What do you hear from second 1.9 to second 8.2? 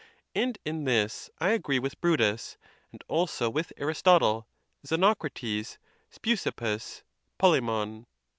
Brutus, and also with Aristotle, Xenocrates, Speusippus, Polemon.